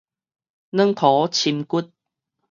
[0.03, 0.03] 軟塗
[1.31, 1.91] 深掘